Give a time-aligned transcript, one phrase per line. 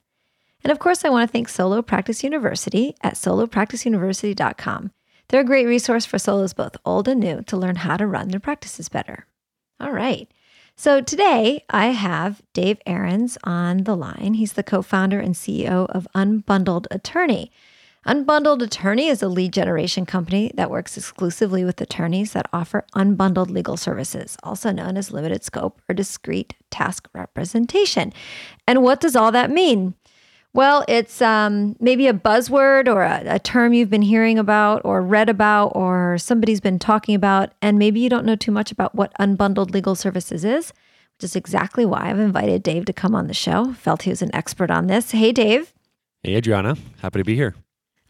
[0.64, 4.92] And of course, I want to thank Solo Practice University at solopracticeuniversity.com.
[5.28, 8.30] They're a great resource for solos both old and new to learn how to run
[8.30, 9.28] their practices better.
[9.80, 10.32] All right.
[10.76, 14.34] So today I have Dave Aarons on the line.
[14.34, 17.52] He's the co founder and CEO of Unbundled Attorney.
[18.08, 23.50] Unbundled Attorney is a lead generation company that works exclusively with attorneys that offer unbundled
[23.50, 28.12] legal services, also known as limited scope or discrete task representation.
[28.68, 29.94] And what does all that mean?
[30.56, 35.02] Well, it's um, maybe a buzzword or a, a, term you've been hearing about or
[35.02, 38.94] read about or somebody's been talking about, and maybe you don't know too much about
[38.94, 40.72] what unbundled legal services is,
[41.18, 43.74] which is exactly why I've invited Dave to come on the show.
[43.74, 45.10] Felt he was an expert on this.
[45.10, 45.74] Hey, Dave.
[46.22, 46.78] Hey, Adriana.
[47.02, 47.56] Happy to be here.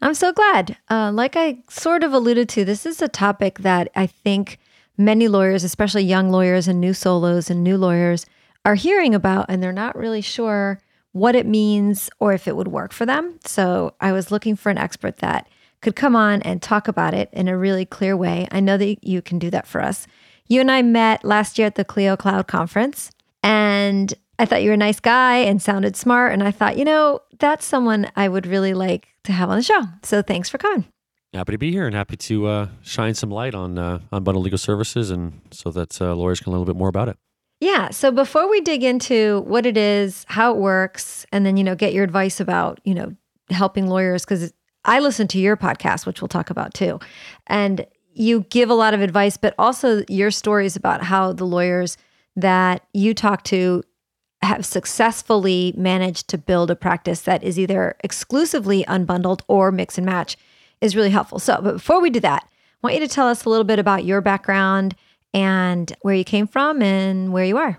[0.02, 0.76] I'm so glad.
[0.90, 4.58] Uh, like I sort of alluded to, this is a topic that I think
[4.98, 8.26] many lawyers, especially young lawyers and new solos and new lawyers,
[8.66, 10.78] are hearing about, and they're not really sure
[11.14, 13.38] what it means or if it would work for them.
[13.44, 15.48] So I was looking for an expert that
[15.80, 18.48] could come on and talk about it in a really clear way.
[18.50, 20.08] I know that you can do that for us.
[20.48, 23.12] You and I met last year at the Clio Cloud conference,
[23.44, 26.32] and I thought you were a nice guy and sounded smart.
[26.32, 29.62] And I thought, you know, that's someone I would really like to have on the
[29.62, 29.82] show.
[30.02, 30.84] So thanks for coming.
[31.32, 34.58] Happy to be here and happy to uh, shine some light on uh, unbundled legal
[34.58, 37.16] services, and so that uh, lawyers can learn a little bit more about it.
[37.60, 37.90] Yeah.
[37.90, 41.74] So before we dig into what it is, how it works, and then, you know,
[41.74, 43.14] get your advice about, you know,
[43.50, 44.52] helping lawyers, because
[44.84, 47.00] I listen to your podcast, which we'll talk about too.
[47.46, 51.96] And you give a lot of advice, but also your stories about how the lawyers
[52.36, 53.82] that you talk to
[54.42, 60.04] have successfully managed to build a practice that is either exclusively unbundled or mix and
[60.04, 60.36] match
[60.80, 61.38] is really helpful.
[61.38, 63.78] So, but before we do that, I want you to tell us a little bit
[63.78, 64.94] about your background
[65.34, 67.78] and where you came from and where you are.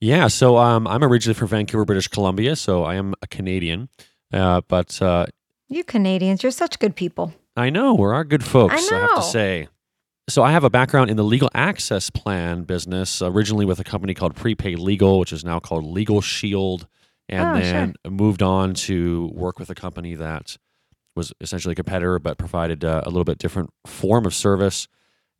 [0.00, 3.88] Yeah, so um, I'm originally from Vancouver, British Columbia, so I am a Canadian.
[4.32, 5.26] Uh, but uh,
[5.68, 7.32] you Canadians, you're such good people.
[7.56, 8.90] I know we're our good folks.
[8.92, 9.68] I, I, have to say.
[10.28, 14.14] So I have a background in the legal access plan business, originally with a company
[14.14, 16.86] called Prepaid Legal, which is now called Legal Shield,
[17.28, 18.12] and oh, then sure.
[18.12, 20.56] moved on to work with a company that
[21.16, 24.86] was essentially a competitor but provided uh, a little bit different form of service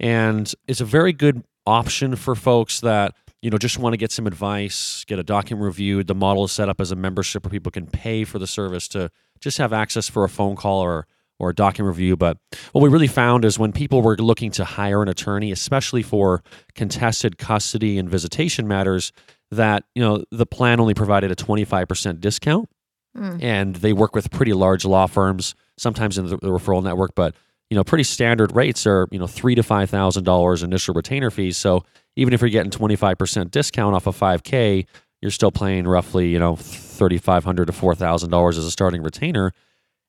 [0.00, 4.10] and it's a very good option for folks that you know just want to get
[4.10, 7.50] some advice get a document reviewed the model is set up as a membership where
[7.50, 9.10] people can pay for the service to
[9.41, 11.06] just have access for a phone call or
[11.38, 12.38] or a document review but
[12.73, 16.43] what we really found is when people were looking to hire an attorney especially for
[16.75, 19.12] contested custody and visitation matters
[19.50, 22.69] that you know the plan only provided a 25% discount
[23.17, 23.43] mm.
[23.43, 27.34] and they work with pretty large law firms sometimes in the, the referral network but
[27.70, 31.31] you know, pretty standard rates are, you know, three to five thousand dollars initial retainer
[31.31, 31.56] fees.
[31.56, 31.85] So
[32.17, 34.87] even if you're getting twenty five percent discount off of five K,
[35.20, 38.70] you're still paying roughly, you know, thirty five hundred to four thousand dollars as a
[38.70, 39.53] starting retainer.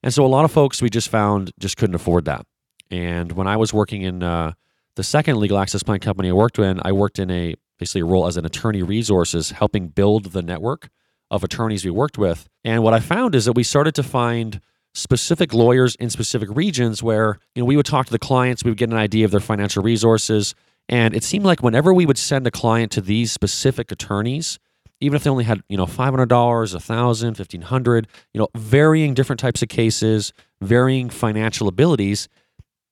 [0.02, 2.46] And so a lot of folks we just found just couldn't afford that.
[2.90, 4.54] And when I was working in uh,
[4.96, 8.06] the second legal access plan company I worked in, I worked in a basically a
[8.06, 10.90] role as an attorney resources, helping build the network
[11.30, 12.48] of attorneys we worked with.
[12.64, 14.62] And what I found is that we started to find
[14.94, 18.72] specific lawyers in specific regions where you know we would talk to the clients, we
[18.72, 20.56] would get an idea of their financial resources,
[20.88, 24.60] and it seemed like whenever we would send a client to these specific attorneys,
[25.02, 28.40] even if they only had you know five hundred dollars, a thousand, fifteen hundred, you
[28.40, 32.28] know, varying different types of cases, varying financial abilities,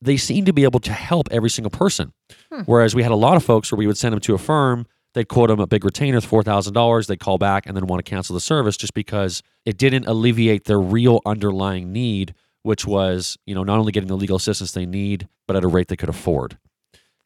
[0.02, 2.14] they seemed to be able to help every single person.
[2.52, 2.62] Hmm.
[2.62, 4.86] Whereas we had a lot of folks where we would send them to a firm,
[5.14, 8.04] they'd quote them a big retainer, four thousand dollars, they'd call back and then want
[8.04, 12.34] to cancel the service just because it didn't alleviate their real underlying need,
[12.64, 15.68] which was you know not only getting the legal assistance they need, but at a
[15.68, 16.58] rate they could afford.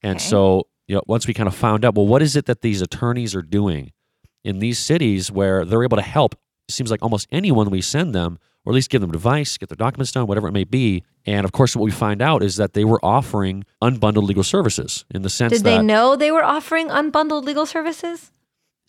[0.01, 0.25] And okay.
[0.25, 2.81] so you know once we kind of found out, well, what is it that these
[2.81, 3.92] attorneys are doing
[4.44, 6.36] in these cities where they're able to help?
[6.68, 9.69] It seems like almost anyone we send them or at least give them advice, get
[9.69, 11.04] their documents done, whatever it may be.
[11.25, 15.06] And of course, what we find out is that they were offering unbundled legal services
[15.13, 15.69] in the sense Did that.
[15.69, 18.31] Did they know they were offering unbundled legal services?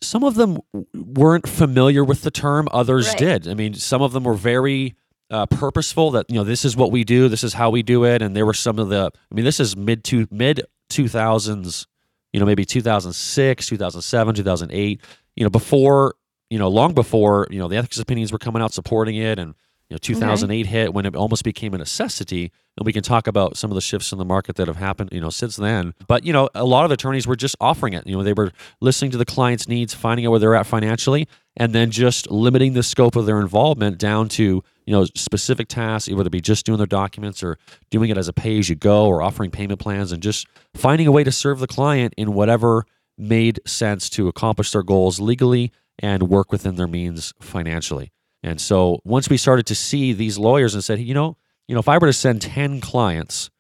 [0.03, 0.59] Some of them
[0.95, 3.19] weren't familiar with the term, others right.
[3.19, 3.49] did.
[3.49, 4.95] I mean, some of them were very
[5.31, 8.05] uh, purposeful that, you know, this is what we do, this is how we do
[8.05, 8.21] it.
[8.21, 11.87] And there were some of the, I mean, this is mid to mid 2000s,
[12.33, 15.01] you know, maybe 2006, 2007, 2008,
[15.37, 16.15] you know, before
[16.53, 19.55] you know, long before, you know, the ethics opinions were coming out supporting it and,
[19.89, 20.71] you know, 2008 okay.
[20.71, 22.53] hit when it almost became a necessity.
[22.77, 25.09] And we can talk about some of the shifts in the market that have happened,
[25.13, 25.95] you know, since then.
[26.07, 28.07] But, you know, a lot of attorneys were just offering it.
[28.07, 28.53] You know, they were
[28.83, 31.27] listening to the client's needs, finding out where they're at financially,
[31.57, 36.11] and then just limiting the scope of their involvement down to, you know, specific tasks,
[36.11, 37.57] whether it be just doing their documents or
[37.89, 41.07] doing it as a pay as you go or offering payment plans and just finding
[41.07, 42.85] a way to serve the client in whatever
[43.17, 48.13] made sense to accomplish their goals legally and work within their means financially.
[48.43, 51.37] And so once we started to see these lawyers and said, you know,
[51.69, 53.51] you know, if I were to send 10 clients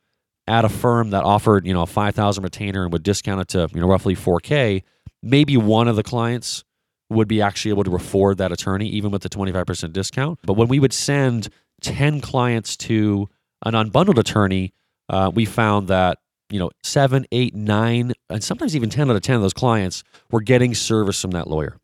[0.48, 3.68] at a firm that offered, you know, a 5,000 retainer and would discount it to,
[3.72, 4.82] you know, roughly 4K,
[5.22, 6.64] maybe one of the clients
[7.10, 10.40] would be actually able to afford that attorney, even with the 25% discount.
[10.42, 11.48] But when we would send
[11.82, 13.28] 10 clients to
[13.64, 14.72] an unbundled attorney,
[15.08, 16.18] uh, we found that
[16.52, 20.04] you know seven, eight, nine, and sometimes even ten out of ten of those clients
[20.30, 21.78] were getting service from that lawyer.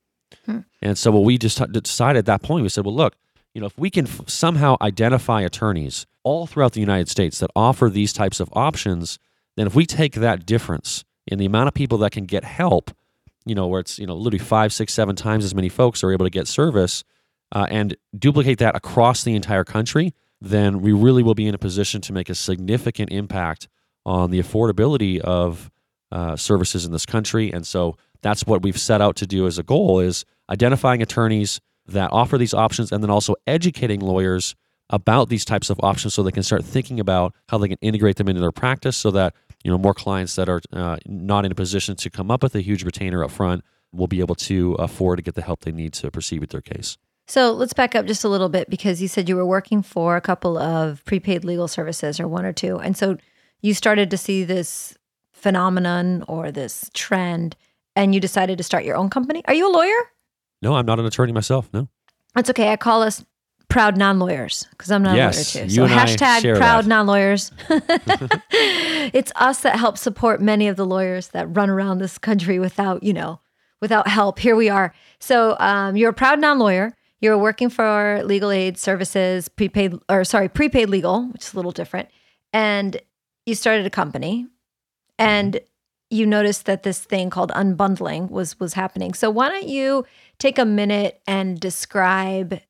[0.48, 0.60] Hmm.
[0.80, 3.14] And so what we just decided at that point, we said, well, look,
[3.54, 7.50] you know, if we can f- somehow identify attorneys all throughout the United States that
[7.54, 9.18] offer these types of options,
[9.56, 12.90] then if we take that difference in the amount of people that can get help,
[13.44, 16.12] you know, where it's, you know, literally five, six, seven times as many folks are
[16.12, 17.04] able to get service
[17.52, 21.58] uh, and duplicate that across the entire country, then we really will be in a
[21.58, 23.68] position to make a significant impact
[24.06, 25.70] on the affordability of
[26.12, 27.52] uh, services in this country.
[27.52, 31.60] And so that's what we've set out to do as a goal is identifying attorneys
[31.86, 34.54] that offer these options and then also educating lawyers
[34.90, 38.16] about these types of options so they can start thinking about how they can integrate
[38.16, 39.34] them into their practice so that
[39.64, 42.54] you know more clients that are uh, not in a position to come up with
[42.54, 45.72] a huge retainer up front will be able to afford to get the help they
[45.72, 46.96] need to proceed with their case.
[47.26, 50.16] So let's back up just a little bit because you said you were working for
[50.16, 52.78] a couple of prepaid legal services or one or two.
[52.78, 53.18] And so
[53.60, 54.96] you started to see this
[55.32, 57.54] phenomenon or this trend
[57.94, 59.42] and you decided to start your own company.
[59.46, 60.10] Are you a lawyer?
[60.62, 61.68] No, I'm not an attorney myself.
[61.72, 61.88] No.
[62.34, 62.72] That's okay.
[62.72, 63.24] I call us
[63.68, 65.74] proud non-lawyers because I'm not yes, a lawyer too.
[65.74, 67.52] So hashtag proud non-lawyers.
[67.70, 73.02] it's us that help support many of the lawyers that run around this country without,
[73.02, 73.40] you know,
[73.80, 74.38] without help.
[74.38, 74.94] Here we are.
[75.20, 76.94] So um, you're a proud non-lawyer.
[77.20, 81.72] You're working for legal aid services, prepaid or sorry, prepaid legal, which is a little
[81.72, 82.08] different.
[82.52, 83.00] And
[83.44, 84.46] you started a company
[85.18, 85.60] and
[86.10, 89.14] you noticed that this thing called unbundling was was happening.
[89.14, 90.06] So why don't you
[90.38, 92.60] take a minute and describe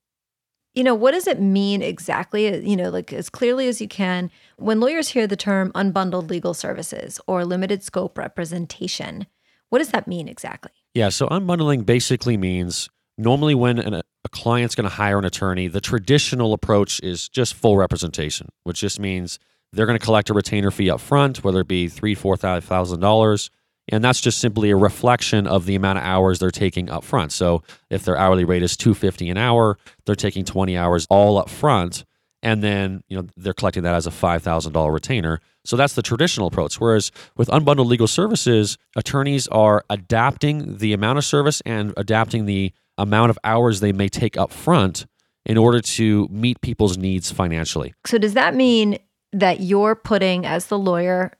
[0.74, 3.88] you know what does it mean exactly uh, you know like as clearly as you
[3.88, 9.26] can when lawyers hear the term unbundled legal services or limited scope representation
[9.70, 10.72] what does that mean exactly?
[10.94, 15.68] Yeah so unbundling basically means normally when an, a client's going to hire an attorney
[15.68, 19.38] the traditional approach is just full representation which just means
[19.72, 23.00] they're going to collect a retainer fee up front, whether it be three, four thousand
[23.00, 23.50] dollars,
[23.88, 27.32] and that's just simply a reflection of the amount of hours they're taking up front.
[27.32, 31.38] So if their hourly rate is two fifty an hour, they're taking twenty hours all
[31.38, 32.04] up front,
[32.42, 35.40] and then you know they're collecting that as a five thousand dollar retainer.
[35.64, 36.80] So that's the traditional approach.
[36.80, 42.72] Whereas with unbundled legal services, attorneys are adapting the amount of service and adapting the
[42.96, 45.06] amount of hours they may take up front
[45.44, 47.94] in order to meet people's needs financially.
[48.06, 48.98] So does that mean
[49.32, 51.32] that you're putting as the lawyer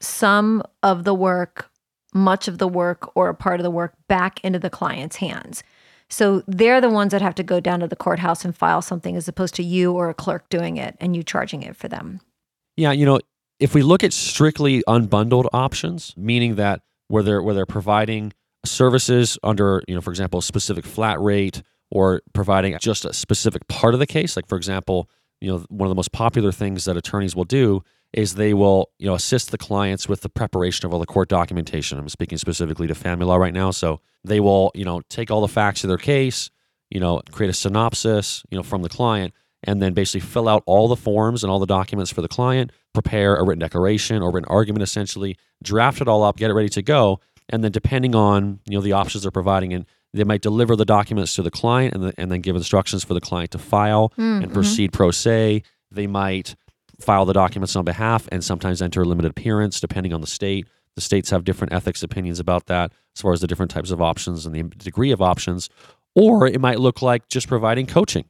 [0.00, 1.70] some of the work,
[2.14, 5.62] much of the work, or a part of the work back into the client's hands.
[6.08, 9.16] So they're the ones that have to go down to the courthouse and file something
[9.16, 12.20] as opposed to you or a clerk doing it and you charging it for them.
[12.76, 13.20] Yeah, you know,
[13.58, 18.32] if we look at strictly unbundled options, meaning that where they're where they're providing
[18.64, 23.66] services under, you know, for example, a specific flat rate or providing just a specific
[23.68, 25.08] part of the case, like for example,
[25.44, 27.84] you know, one of the most popular things that attorneys will do
[28.14, 31.28] is they will, you know, assist the clients with the preparation of all the court
[31.28, 31.98] documentation.
[31.98, 33.70] I'm speaking specifically to family law right now.
[33.70, 36.50] So they will, you know, take all the facts of their case,
[36.90, 40.62] you know, create a synopsis, you know, from the client, and then basically fill out
[40.64, 44.30] all the forms and all the documents for the client, prepare a written declaration or
[44.30, 47.20] written argument essentially, draft it all up, get it ready to go.
[47.50, 50.84] And then depending on, you know, the options they're providing and they might deliver the
[50.84, 54.12] documents to the client and, the, and then give instructions for the client to file
[54.16, 55.62] mm, and proceed pro se.
[55.90, 56.54] They might
[57.00, 60.68] file the documents on behalf and sometimes enter a limited appearance depending on the state.
[60.94, 64.00] The states have different ethics opinions about that as far as the different types of
[64.00, 65.68] options and the degree of options.
[66.14, 68.26] Or it might look like just providing coaching,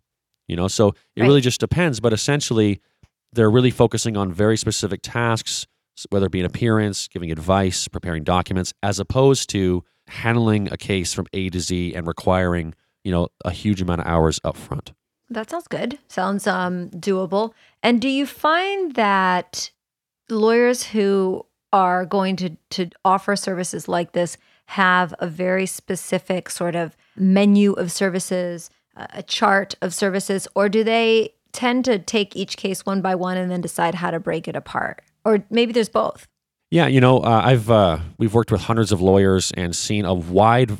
[0.48, 1.26] you know, so it right.
[1.26, 2.00] really just depends.
[2.00, 2.80] But essentially,
[3.34, 5.66] they're really focusing on very specific tasks,
[6.08, 11.12] whether it be an appearance, giving advice, preparing documents, as opposed to handling a case
[11.14, 14.92] from A to Z and requiring, you know, a huge amount of hours up front.
[15.30, 15.98] That sounds good.
[16.08, 17.52] Sounds um doable.
[17.82, 19.70] And do you find that
[20.28, 26.74] lawyers who are going to to offer services like this have a very specific sort
[26.74, 32.56] of menu of services, a chart of services, or do they tend to take each
[32.56, 35.02] case one by one and then decide how to break it apart?
[35.24, 36.26] Or maybe there's both.
[36.70, 40.14] Yeah, you know, uh, I've uh, we've worked with hundreds of lawyers and seen a
[40.14, 40.70] wide,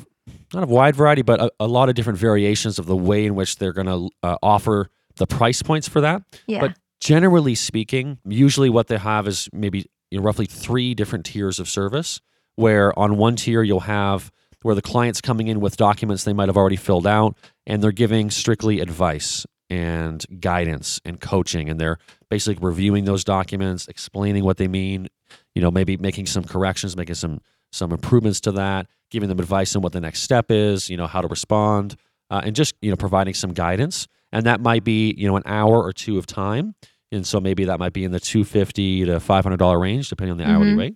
[0.53, 3.35] not a wide variety, but a, a lot of different variations of the way in
[3.35, 6.23] which they're going to uh, offer the price points for that.
[6.47, 6.61] Yeah.
[6.61, 11.59] But generally speaking, usually what they have is maybe you know, roughly three different tiers
[11.59, 12.19] of service.
[12.57, 16.49] Where on one tier you'll have where the client's coming in with documents they might
[16.49, 17.37] have already filled out,
[17.67, 21.99] and they're giving strictly advice and guidance and coaching, and they're
[22.29, 25.07] basically reviewing those documents, explaining what they mean,
[25.55, 29.75] you know, maybe making some corrections, making some some improvements to that, giving them advice
[29.75, 31.95] on what the next step is, you know, how to respond,
[32.29, 34.07] uh, and just you know providing some guidance.
[34.31, 36.75] And that might be you know an hour or two of time,
[37.11, 40.09] and so maybe that might be in the two fifty to five hundred dollar range,
[40.09, 40.53] depending on the mm-hmm.
[40.53, 40.95] hourly rate.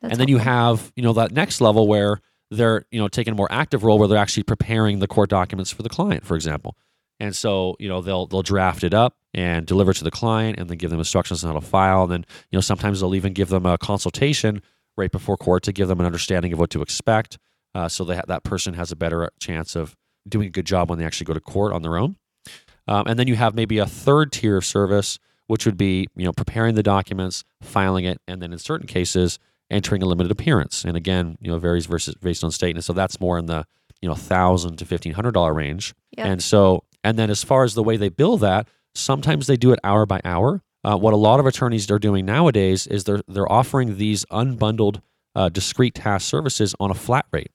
[0.00, 0.30] That's and then helpful.
[0.30, 3.84] you have you know that next level where they're you know taking a more active
[3.84, 6.76] role where they're actually preparing the court documents for the client, for example.
[7.22, 10.58] And so, you know, they'll they'll draft it up and deliver it to the client
[10.58, 12.02] and then give them instructions on how to file.
[12.02, 14.60] And then, you know, sometimes they'll even give them a consultation
[14.96, 17.38] right before court to give them an understanding of what to expect.
[17.74, 19.96] Uh, so that that person has a better chance of
[20.28, 22.16] doing a good job when they actually go to court on their own.
[22.88, 26.24] Um, and then you have maybe a third tier of service, which would be, you
[26.24, 29.38] know, preparing the documents, filing it, and then in certain cases,
[29.70, 30.84] entering a limited appearance.
[30.84, 32.74] And again, you know, varies versus based on state.
[32.74, 33.64] And so that's more in the,
[34.00, 35.94] you know, thousand to fifteen hundred dollar range.
[36.18, 36.26] Yep.
[36.26, 39.72] And so and then as far as the way they bill that, sometimes they do
[39.72, 40.62] it hour by hour.
[40.84, 45.00] Uh, what a lot of attorneys are doing nowadays is they're they're offering these unbundled
[45.34, 47.50] uh, discrete task services on a flat rate.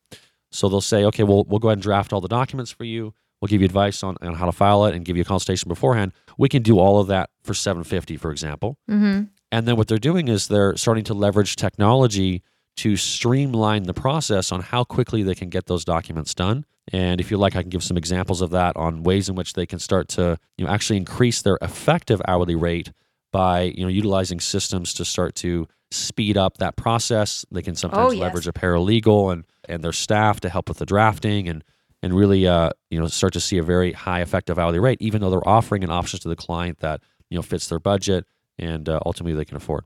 [0.51, 3.13] So they'll say, okay, we'll we'll go ahead and draft all the documents for you.
[3.41, 5.69] We'll give you advice on, on how to file it and give you a consultation
[5.69, 6.11] beforehand.
[6.37, 8.77] We can do all of that for 750, for example.
[8.89, 9.25] Mm-hmm.
[9.51, 12.41] And then what they're doing is they're starting to leverage technology
[12.77, 17.29] to streamline the process on how quickly they can get those documents done and if
[17.31, 19.79] you like, I can give some examples of that on ways in which they can
[19.79, 22.91] start to you know actually increase their effective hourly rate
[23.31, 27.45] by you know utilizing systems to start to speed up that process.
[27.51, 28.21] They can sometimes oh, yes.
[28.21, 31.63] leverage a paralegal and and their staff to help with the drafting and
[32.01, 35.21] and really uh, you know start to see a very high effective hourly rate, even
[35.21, 38.25] though they're offering an option to the client that you know fits their budget
[38.57, 39.83] and uh, ultimately they can afford.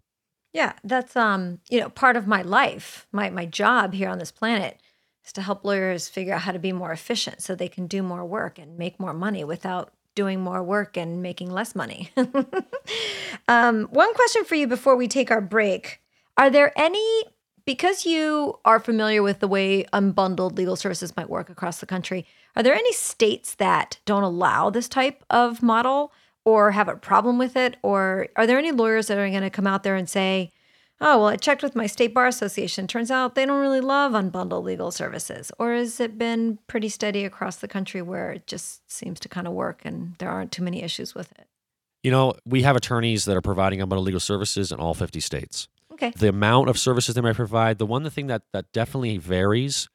[0.53, 4.31] Yeah, that's um you know part of my life, my my job here on this
[4.31, 4.79] planet
[5.25, 8.01] is to help lawyers figure out how to be more efficient so they can do
[8.03, 12.11] more work and make more money without doing more work and making less money.
[13.47, 16.01] um, one question for you before we take our break
[16.37, 17.23] Are there any,
[17.65, 22.25] because you are familiar with the way unbundled legal services might work across the country,
[22.55, 26.11] are there any states that don't allow this type of model
[26.45, 27.77] or have a problem with it?
[27.83, 30.51] Or are there any lawyers that are going to come out there and say,
[31.01, 32.87] oh, well, I checked with my state bar association.
[32.87, 35.51] Turns out they don't really love unbundled legal services.
[35.57, 39.47] Or has it been pretty steady across the country where it just seems to kind
[39.47, 41.47] of work and there aren't too many issues with it?
[42.03, 45.67] You know, we have attorneys that are providing unbundled legal services in all 50 states.
[45.91, 46.13] Okay.
[46.15, 49.89] The amount of services they might provide, the one the thing that, that definitely varies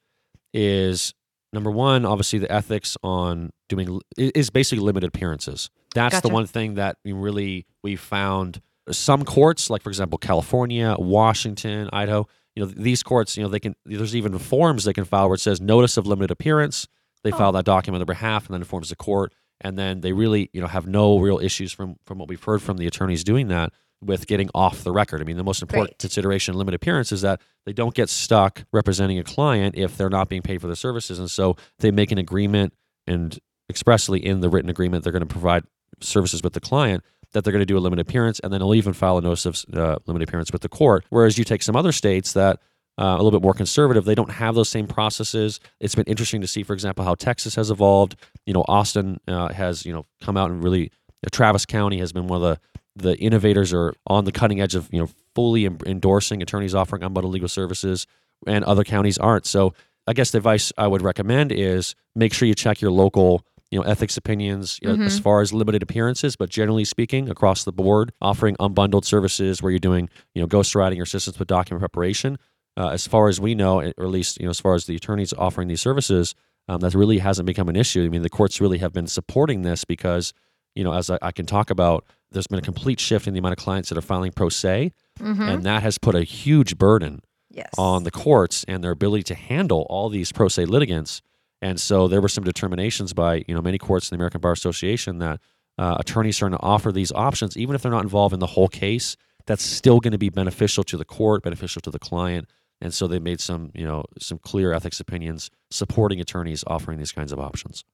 [0.53, 1.13] is
[1.53, 5.69] number one, obviously the ethics on doing is basically limited appearances.
[5.93, 6.27] That's gotcha.
[6.27, 8.61] the one thing that we really we found
[8.91, 13.59] some courts, like for example, California, Washington, Idaho, you know, these courts, you know, they
[13.59, 16.87] can, there's even forms they can file where it says notice of limited appearance.
[17.23, 17.37] They oh.
[17.37, 19.33] file that document on their behalf and then informs the court.
[19.61, 22.61] And then they really, you know, have no real issues from, from what we've heard
[22.61, 25.21] from the attorneys doing that with getting off the record.
[25.21, 28.63] I mean, the most important consideration in limited appearance is that they don't get stuck
[28.71, 31.19] representing a client if they're not being paid for their services.
[31.19, 32.73] And so they make an agreement
[33.07, 33.37] and
[33.69, 35.63] expressly in the written agreement they're going to provide
[35.99, 38.75] services with the client that they're going to do a limited appearance and then they'll
[38.75, 41.03] even file a notice of uh, limited appearance with the court.
[41.09, 42.59] Whereas you take some other states that
[42.99, 44.05] uh, a little bit more conservative.
[44.05, 45.59] They don't have those same processes.
[45.79, 48.15] It's been interesting to see, for example, how Texas has evolved.
[48.45, 50.91] You know, Austin uh, has you know come out and really.
[51.25, 52.59] Uh, Travis County has been one of the
[52.97, 57.31] the innovators are on the cutting edge of you know fully endorsing attorneys offering unbundled
[57.31, 58.07] legal services,
[58.45, 59.45] and other counties aren't.
[59.45, 59.73] So
[60.05, 63.79] I guess the advice I would recommend is make sure you check your local you
[63.79, 65.03] know ethics opinions you know, mm-hmm.
[65.03, 69.73] as far as limited appearances but generally speaking across the board offering unbundled services where
[69.73, 72.37] you're doing you know ghostwriting or assistance with document preparation
[72.77, 74.95] uh, as far as we know, or at least you know, as far as the
[74.95, 76.35] attorneys offering these services,
[76.69, 78.05] um, that really hasn't become an issue.
[78.05, 80.31] I mean, the courts really have been supporting this because,
[80.75, 83.39] you know, as I, I can talk about, there's been a complete shift in the
[83.39, 85.41] amount of clients that are filing pro se, mm-hmm.
[85.41, 87.69] and that has put a huge burden yes.
[87.77, 91.21] on the courts and their ability to handle all these pro se litigants.
[91.61, 94.51] And so there were some determinations by you know many courts in the American Bar
[94.51, 95.39] Association that
[95.77, 98.47] uh, attorneys are going to offer these options, even if they're not involved in the
[98.47, 99.15] whole case.
[99.45, 102.49] That's still going to be beneficial to the court, beneficial to the client,
[102.81, 107.13] and so they made some, you know, some clear ethics opinions supporting attorneys offering these
[107.13, 107.85] kinds of options.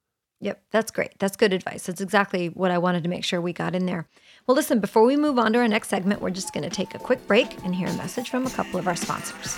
[0.44, 1.18] Yep, that's great.
[1.18, 1.86] That's good advice.
[1.86, 4.06] That's exactly what I wanted to make sure we got in there.
[4.46, 6.94] Well, listen, before we move on to our next segment, we're just going to take
[6.94, 9.56] a quick break and hear a message from a couple of our sponsors.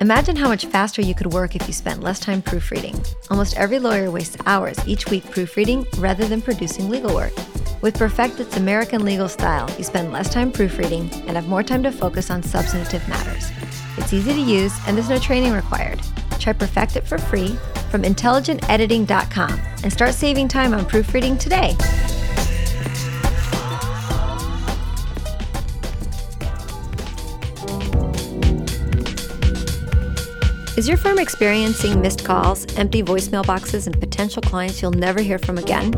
[0.00, 3.00] Imagine how much faster you could work if you spent less time proofreading.
[3.30, 7.36] Almost every lawyer wastes hours each week proofreading rather than producing legal work.
[7.82, 11.92] With PerfectIt's American legal style, you spend less time proofreading and have more time to
[11.92, 13.52] focus on substantive matters.
[14.00, 16.00] It's easy to use and there's no training required.
[16.38, 17.56] Try PerfectIt for free
[17.90, 21.76] from intelligentediting.com and start saving time on proofreading today.
[30.78, 35.38] Is your firm experiencing missed calls, empty voicemail boxes, and potential clients you'll never hear
[35.38, 35.92] from again?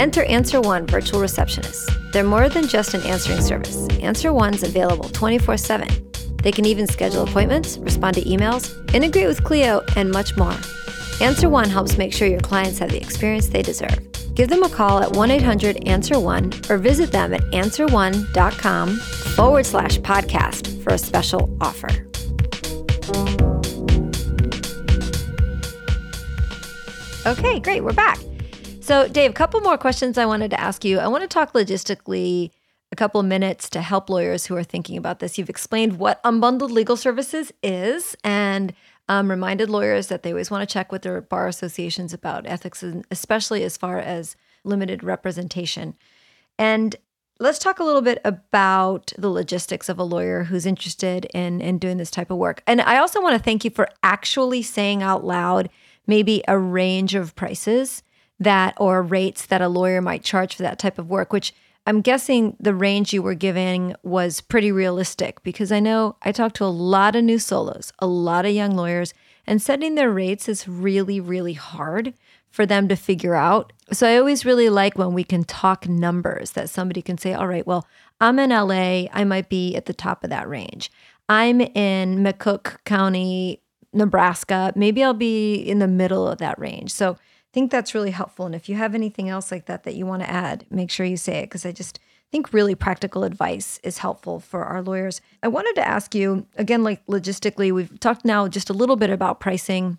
[0.00, 1.86] Enter Answer One Virtual Receptionists.
[2.12, 3.86] They're more than just an answering service.
[4.00, 6.06] Answer One's available 24 7.
[6.46, 10.54] They can even schedule appointments, respond to emails, integrate with Clio, and much more.
[11.20, 13.98] Answer One helps make sure your clients have the experience they deserve.
[14.36, 19.66] Give them a call at 1 800 Answer One or visit them at answerone.com forward
[19.66, 21.88] slash podcast for a special offer.
[27.26, 27.82] Okay, great.
[27.82, 28.20] We're back.
[28.80, 31.00] So, Dave, a couple more questions I wanted to ask you.
[31.00, 32.52] I want to talk logistically
[32.92, 35.38] a couple of minutes to help lawyers who are thinking about this.
[35.38, 38.72] You've explained what unbundled legal services is and
[39.08, 42.84] um, reminded lawyers that they always want to check with their bar associations about ethics,
[43.10, 45.94] especially as far as limited representation.
[46.58, 46.96] And
[47.38, 51.78] let's talk a little bit about the logistics of a lawyer who's interested in, in
[51.78, 52.62] doing this type of work.
[52.66, 55.68] And I also want to thank you for actually saying out loud
[56.06, 58.02] maybe a range of prices
[58.38, 61.54] that or rates that a lawyer might charge for that type of work, which
[61.86, 66.56] I'm guessing the range you were giving was pretty realistic because I know I talked
[66.56, 69.14] to a lot of new solos, a lot of young lawyers,
[69.46, 72.12] and setting their rates is really, really hard
[72.50, 73.72] for them to figure out.
[73.92, 77.46] So I always really like when we can talk numbers that somebody can say, all
[77.46, 77.86] right, well,
[78.20, 80.90] I'm in LA, I might be at the top of that range.
[81.28, 83.60] I'm in McCook County,
[83.92, 84.72] Nebraska.
[84.74, 86.92] Maybe I'll be in the middle of that range.
[86.92, 87.16] So
[87.56, 88.44] think that's really helpful.
[88.44, 91.06] And if you have anything else like that that you want to add, make sure
[91.06, 91.98] you say it because I just
[92.30, 95.22] think really practical advice is helpful for our lawyers.
[95.42, 99.08] I wanted to ask you again, like logistically, we've talked now just a little bit
[99.08, 99.96] about pricing,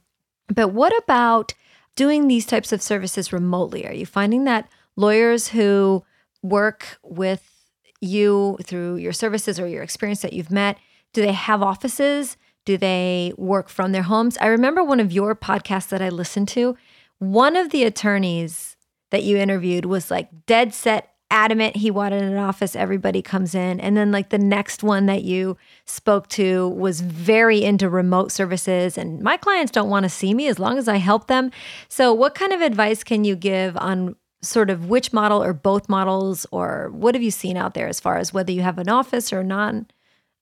[0.54, 1.56] but what about
[1.96, 3.88] doing these types of services remotely?
[3.88, 6.04] Are you finding that lawyers who
[6.44, 7.66] work with
[8.02, 10.78] you through your services or your experience that you've met,
[11.12, 12.38] do they have offices?
[12.66, 14.38] Do they work from their homes?
[14.38, 16.78] I remember one of your podcasts that I listened to.
[17.20, 18.76] One of the attorneys
[19.12, 21.76] that you interviewed was like dead set adamant.
[21.76, 22.76] He wanted an office.
[22.76, 23.80] Everybody comes in.
[23.80, 28.98] And then like the next one that you spoke to was very into remote services.
[28.98, 31.52] And my clients don't want to see me as long as I help them.
[31.90, 35.90] So what kind of advice can you give on sort of which model or both
[35.90, 38.88] models or what have you seen out there as far as whether you have an
[38.88, 39.88] office or non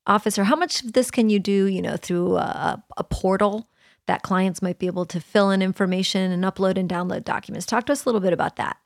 [0.05, 3.67] office or how much of this can you do you know through a, a, portal
[4.07, 7.65] that clients might be able to fill in information and upload and download documents.
[7.65, 8.77] Talk to us a little bit about that.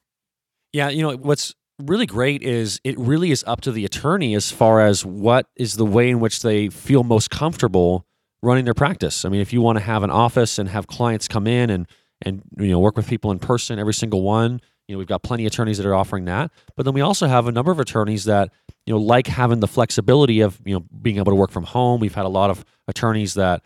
[0.73, 4.51] Yeah you know what's really great is it really is up to the attorney as
[4.51, 8.05] far as what is the way in which they feel most comfortable
[8.41, 9.25] running their practice.
[9.25, 11.87] I mean if you want to have an office and have clients come in and
[12.21, 15.21] and you know work with people in person every single one you know we've got
[15.21, 16.51] plenty of attorneys that are offering that.
[16.75, 18.51] But then we also have a number of attorneys that
[18.87, 22.01] you know like having the flexibility of you know being able to work from home.
[22.01, 23.61] We've had a lot of attorneys that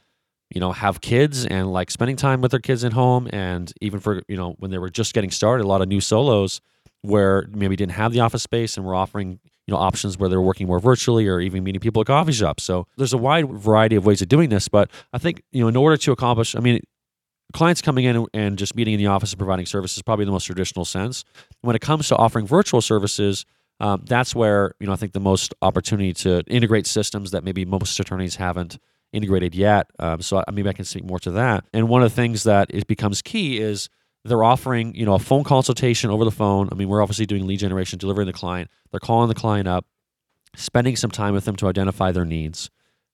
[0.54, 3.28] you know, have kids and like spending time with their kids at home.
[3.34, 6.02] And even for, you know, when they were just getting started, a lot of new
[6.02, 6.62] solos
[7.02, 10.42] where maybe didn't have the office space and were offering, you know, options where they're
[10.42, 12.64] working more virtually or even meeting people at coffee shops.
[12.64, 14.68] So there's a wide variety of ways of doing this.
[14.68, 16.82] But I think, you know, in order to accomplish, I mean,
[17.54, 20.46] clients coming in and just meeting in the office and providing services probably the most
[20.46, 21.24] traditional sense.
[21.62, 23.46] When it comes to offering virtual services,
[23.80, 27.66] um, that's where you know I think the most opportunity to integrate systems that maybe
[27.66, 28.78] most attorneys haven't
[29.14, 29.90] integrated yet.
[30.00, 31.66] Um, so I, maybe I can speak more to that.
[31.72, 33.90] And one of the things that it becomes key is
[34.26, 36.70] they're offering you know a phone consultation over the phone.
[36.72, 38.70] I mean, we're obviously doing lead generation, delivering the client.
[38.92, 39.86] They're calling the client up,
[40.56, 42.70] spending some time with them to identify their needs,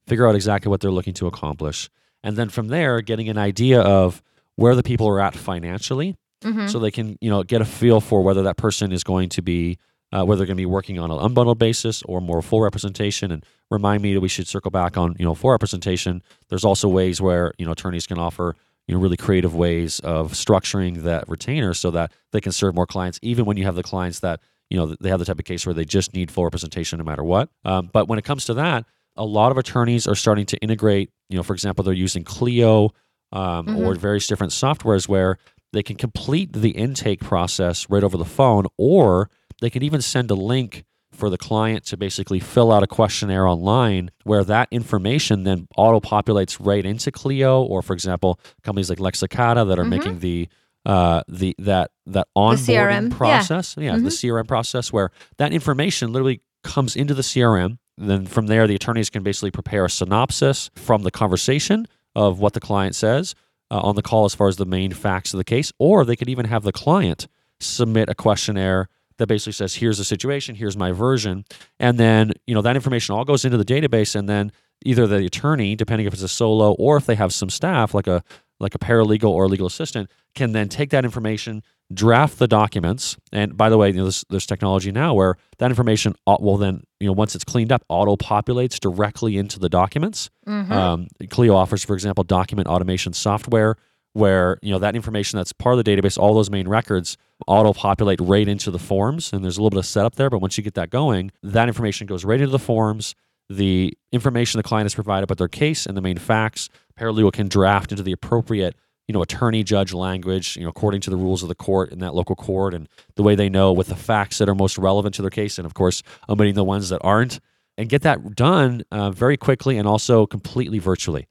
[0.08, 1.90] figure out exactly what they're looking to accomplish,
[2.24, 4.22] and then from there, getting an idea of
[4.56, 6.68] where the people are at financially, mm-hmm.
[6.68, 9.42] so they can you know get a feel for whether that person is going to
[9.42, 9.78] be
[10.12, 13.32] uh, whether they're going to be working on an unbundled basis or more full representation.
[13.32, 16.22] And remind me that we should circle back on you know full representation.
[16.50, 18.56] There's also ways where you know attorneys can offer
[18.88, 22.88] you know really creative ways of structuring that retainer so that they can serve more
[22.88, 25.46] clients, even when you have the clients that you know they have the type of
[25.46, 27.50] case where they just need full representation no matter what.
[27.64, 31.12] Um, but when it comes to that, a lot of attorneys are starting to integrate.
[31.30, 32.86] You know, for example, they're using Clio
[33.32, 33.78] um, mm-hmm.
[33.78, 35.38] or various different softwares where
[35.72, 39.30] they can complete the intake process right over the phone, or
[39.62, 43.46] they can even send a link for the client to basically fill out a questionnaire
[43.48, 49.00] online where that information then auto populates right into Clio or for example companies like
[49.00, 49.90] Lexicata that are mm-hmm.
[49.90, 50.48] making the
[50.86, 54.06] uh, the that that onboarding process yeah, yeah mm-hmm.
[54.06, 58.76] the CRM process where that information literally comes into the CRM then from there the
[58.76, 63.36] attorneys can basically prepare a synopsis from the conversation of what the client says
[63.72, 66.16] uh, on the call as far as the main facts of the case or they
[66.16, 67.28] could even have the client
[67.60, 68.88] submit a questionnaire
[69.20, 71.46] that basically says, here's the situation, here's my version.
[71.80, 74.52] And then, you know, that information all goes into the database and then
[74.84, 78.08] either the attorney, depending if it's a solo or if they have some staff like
[78.08, 78.24] a
[78.62, 83.16] like a paralegal or a legal assistant, can then take that information, draft the documents.
[83.32, 86.84] And by the way, you know, there's, there's technology now where that information will then,
[87.00, 90.30] you know, once it's cleaned up, auto populates directly into the documents.
[90.46, 90.74] Mm-hmm.
[90.74, 93.78] Um, Clio offers, for example, document automation software
[94.20, 97.74] where you know that information that's part of the database, all those main records auto
[97.74, 100.30] populate right into the forms, and there's a little bit of setup there.
[100.30, 103.16] But once you get that going, that information goes right into the forms.
[103.50, 107.48] The information the client has provided about their case and the main facts, paralegal can
[107.48, 108.76] draft into the appropriate
[109.08, 111.98] you know attorney judge language you know according to the rules of the court in
[111.98, 115.16] that local court and the way they know with the facts that are most relevant
[115.16, 117.40] to their case and of course omitting the ones that aren't
[117.76, 121.28] and get that done uh, very quickly and also completely virtually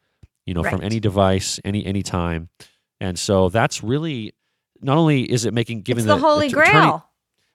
[0.48, 0.70] you know, right.
[0.70, 2.48] from any device, any any time.
[3.01, 4.35] And so that's really
[4.81, 6.69] not only is it making giving the, the, holy grail.
[6.69, 7.03] Attorney,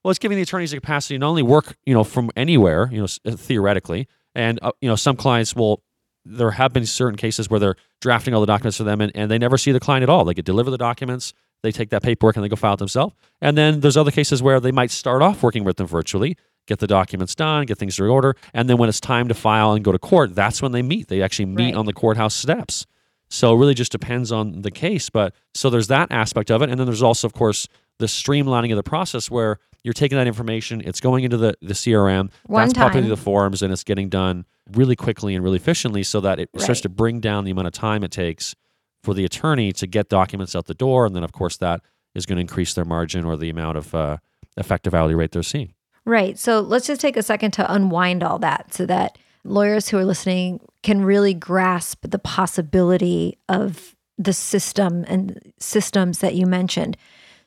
[0.04, 2.90] well, it's giving the attorneys the capacity to not only work, you know, from anywhere,
[2.92, 5.82] you know, uh, theoretically, and uh, you know, some clients will.
[6.26, 9.30] There have been certain cases where they're drafting all the documents for them, and, and
[9.30, 10.24] they never see the client at all.
[10.24, 13.14] They could deliver the documents, they take that paperwork, and they go file it themselves.
[13.42, 16.80] And then there's other cases where they might start off working with them virtually, get
[16.80, 19.84] the documents done, get things in order, and then when it's time to file and
[19.84, 21.10] go to court, that's when they meet.
[21.10, 21.76] They actually meet right.
[21.76, 22.86] on the courthouse steps.
[23.34, 25.10] So it really just depends on the case.
[25.10, 26.70] But so there's that aspect of it.
[26.70, 27.68] And then there's also, of course,
[27.98, 31.74] the streamlining of the process where you're taking that information, it's going into the, the
[31.74, 36.04] CRM, One that's populating the forms, and it's getting done really quickly and really efficiently
[36.04, 36.62] so that it right.
[36.62, 38.56] starts to bring down the amount of time it takes
[39.02, 41.08] for the attorney to get documents out the door.
[41.08, 41.82] And then, of course, that
[42.14, 44.18] is going to increase their margin or the amount of uh,
[44.58, 45.74] effective hourly rate they're seeing.
[46.06, 46.38] Right.
[46.38, 50.06] So let's just take a second to unwind all that so that lawyers who are
[50.06, 56.98] listening can really grasp the possibility of the system and systems that you mentioned.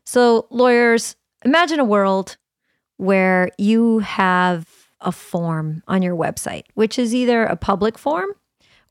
[0.05, 2.37] So, lawyers, imagine a world
[2.97, 4.69] where you have
[5.01, 8.31] a form on your website, which is either a public form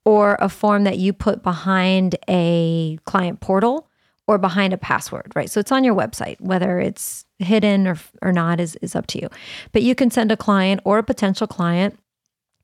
[0.03, 3.89] or a form that you put behind a client portal
[4.27, 5.49] or behind a password, right?
[5.49, 9.21] So it's on your website, whether it's hidden or, or not is, is up to
[9.21, 9.29] you.
[9.71, 11.99] But you can send a client or a potential client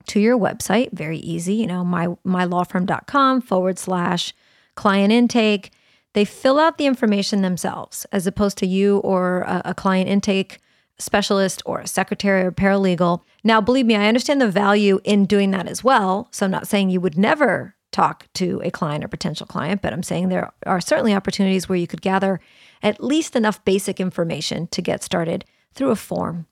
[0.07, 0.91] to your website.
[0.91, 4.33] Very easy, you know, my mylawfirm.com forward slash
[4.75, 5.71] client intake.
[6.13, 10.59] They fill out the information themselves as opposed to you or a, a client intake
[10.99, 13.21] specialist or a secretary or paralegal.
[13.43, 16.27] Now, believe me, I understand the value in doing that as well.
[16.31, 19.93] So I'm not saying you would never talk to a client or potential client, but
[19.93, 22.39] I'm saying there are certainly opportunities where you could gather
[22.81, 26.47] at least enough basic information to get started through a form.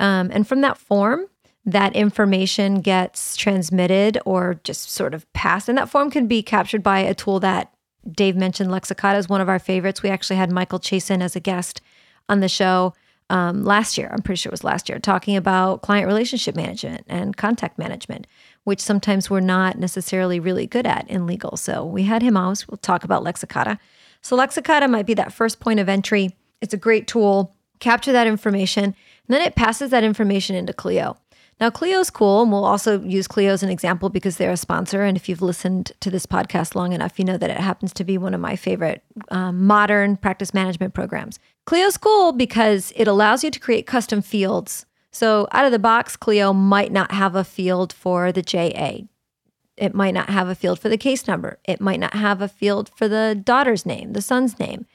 [0.00, 1.26] Um, and from that form,
[1.66, 5.68] that information gets transmitted or just sort of passed.
[5.68, 7.72] And that form can be captured by a tool that
[8.10, 8.70] Dave mentioned.
[8.70, 10.02] Lexicata is one of our favorites.
[10.02, 11.80] We actually had Michael Chasen as a guest
[12.28, 12.92] on the show
[13.30, 14.10] um, last year.
[14.12, 18.26] I'm pretty sure it was last year, talking about client relationship management and contact management,
[18.64, 21.56] which sometimes we're not necessarily really good at in legal.
[21.56, 22.54] So we had him on.
[22.68, 23.78] We'll talk about Lexicata.
[24.20, 26.36] So Lexicata might be that first point of entry.
[26.60, 27.54] It's a great tool.
[27.80, 28.94] Capture that information, and
[29.28, 31.16] then it passes that information into Clio.
[31.60, 35.02] Now, Clio's cool, and we'll also use Clio as an example because they're a sponsor.
[35.02, 38.04] And if you've listened to this podcast long enough, you know that it happens to
[38.04, 41.38] be one of my favorite um, modern practice management programs.
[41.66, 44.84] Clio's cool because it allows you to create custom fields.
[45.12, 49.02] So, out of the box, Clio might not have a field for the JA.
[49.76, 51.58] It might not have a field for the case number.
[51.64, 54.86] It might not have a field for the daughter's name, the son's name.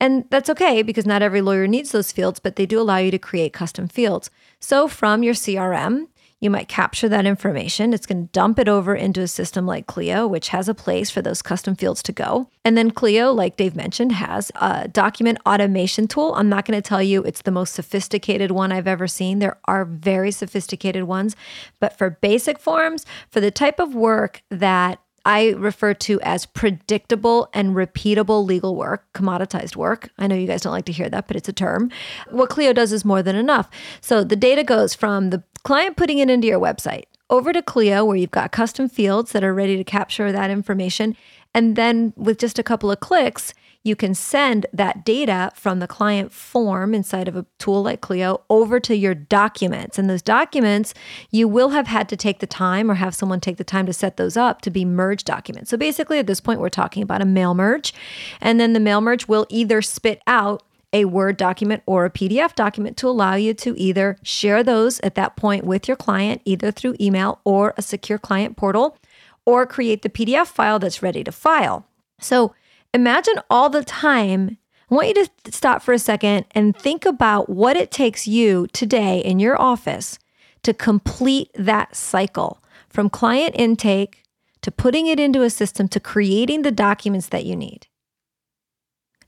[0.00, 3.10] And that's okay because not every lawyer needs those fields, but they do allow you
[3.10, 4.30] to create custom fields.
[4.60, 6.06] So from your CRM,
[6.40, 7.92] you might capture that information.
[7.92, 11.10] It's going to dump it over into a system like Clio, which has a place
[11.10, 12.48] for those custom fields to go.
[12.64, 16.34] And then Clio, like Dave mentioned, has a document automation tool.
[16.34, 19.40] I'm not going to tell you it's the most sophisticated one I've ever seen.
[19.40, 21.34] There are very sophisticated ones.
[21.80, 27.50] But for basic forms, for the type of work that I refer to as predictable
[27.52, 30.08] and repeatable legal work, commoditized work.
[30.16, 31.90] I know you guys don't like to hear that, but it's a term.
[32.30, 33.68] What Clio does is more than enough.
[34.00, 38.04] So the data goes from the client putting it into your website over to Clio,
[38.04, 41.16] where you've got custom fields that are ready to capture that information.
[41.54, 45.86] And then with just a couple of clicks, you can send that data from the
[45.86, 49.98] client form inside of a tool like Clio over to your documents.
[49.98, 50.94] And those documents,
[51.30, 53.92] you will have had to take the time or have someone take the time to
[53.92, 55.70] set those up to be merge documents.
[55.70, 57.94] So basically, at this point, we're talking about a mail merge.
[58.40, 60.62] And then the mail merge will either spit out
[60.92, 65.14] a Word document or a PDF document to allow you to either share those at
[65.16, 68.98] that point with your client, either through email or a secure client portal,
[69.44, 71.86] or create the PDF file that's ready to file.
[72.20, 72.54] So
[72.92, 74.58] imagine all the time.
[74.90, 78.66] I want you to stop for a second and think about what it takes you
[78.72, 80.18] today in your office
[80.62, 84.22] to complete that cycle from client intake
[84.62, 87.86] to putting it into a system to creating the documents that you need.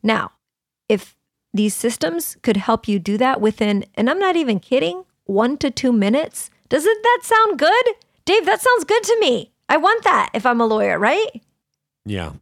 [0.02, 0.32] Now,
[0.88, 1.14] if
[1.52, 5.70] these systems could help you do that within, and I'm not even kidding, one to
[5.70, 6.50] two minutes.
[6.68, 7.84] Doesn't that sound good?
[8.24, 9.50] Dave, that sounds good to me.
[9.68, 11.28] I want that if I'm a lawyer, right?
[12.04, 12.32] Yeah.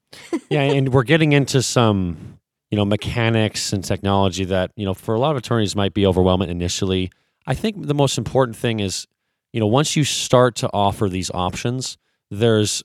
[0.51, 0.63] Yeah.
[0.63, 2.39] and we're getting into some,
[2.71, 6.07] you know, mechanics and technology that, you know, for a lot of attorneys might be
[6.07, 7.11] overwhelming initially.
[7.47, 9.07] I think the most important thing is,
[9.53, 11.97] you know, once you start to offer these options,
[12.31, 12.83] there's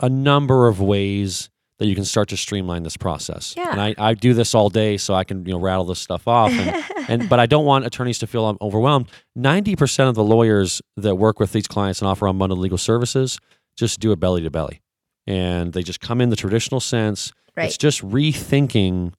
[0.00, 1.50] a number of ways
[1.82, 3.54] that you can start to streamline this process.
[3.56, 3.72] Yeah.
[3.72, 6.28] And I, I do this all day so I can, you know, rattle this stuff
[6.28, 6.52] off.
[6.52, 9.10] And, and but I don't want attorneys to feel um, overwhelmed.
[9.36, 13.40] 90% of the lawyers that work with these clients and offer unbundled legal services
[13.74, 14.80] just do it belly to belly.
[15.26, 17.32] And they just come in the traditional sense.
[17.56, 17.66] Right.
[17.66, 19.14] It's just rethinking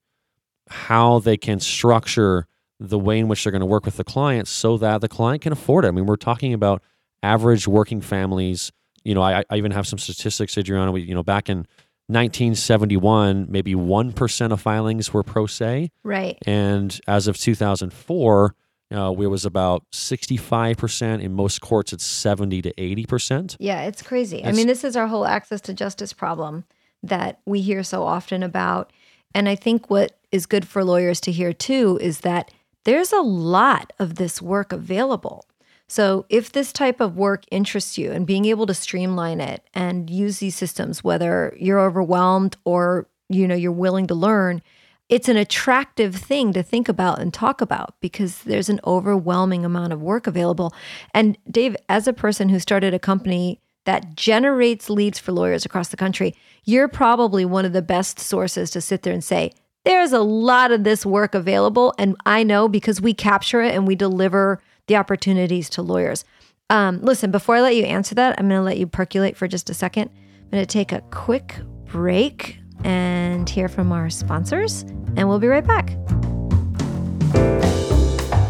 [0.70, 2.48] how they can structure
[2.80, 5.42] the way in which they're going to work with the client so that the client
[5.42, 5.90] can afford it.
[5.90, 6.82] I mean, we're talking about
[7.22, 8.72] average working families.
[9.04, 10.94] You know, I, I even have some statistics, Adriana.
[10.94, 11.68] We, you know, back in
[12.08, 15.90] 1971, maybe 1% of filings were pro se.
[16.04, 16.38] Right.
[16.46, 18.56] And as of 2004,
[18.94, 21.22] uh, it was about 65%.
[21.22, 23.56] In most courts, it's 70 to 80%.
[23.60, 24.40] Yeah, it's crazy.
[24.40, 26.66] It's, I mean, this is our whole access to justice problem
[27.02, 28.92] that we hear so often about.
[29.34, 32.52] And I think what is good for lawyers to hear too is that
[32.86, 35.46] there's a lot of this work available.
[35.94, 40.10] So, if this type of work interests you and being able to streamline it and
[40.10, 44.64] use these systems, whether you're overwhelmed or you know you're willing to learn,
[45.08, 49.94] it's an attractive thing to think about and talk about because there's an overwhelming amount
[49.94, 50.74] of work available.
[51.14, 55.90] And Dave, as a person who started a company that generates leads for lawyers across
[55.90, 59.52] the country, you're probably one of the best sources to sit there and say,
[59.86, 61.94] there's a lot of this work available.
[62.00, 66.26] And I know because we capture it and we deliver the opportunities to lawyers.
[66.70, 69.48] Um, listen, before I let you answer that, I'm going to let you percolate for
[69.48, 70.10] just a second.
[70.44, 74.82] I'm going to take a quick break and hear from our sponsors,
[75.16, 75.96] and we'll be right back.